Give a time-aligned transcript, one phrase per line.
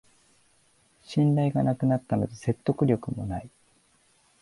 [1.03, 3.51] 信頼がなくなったので説得力もない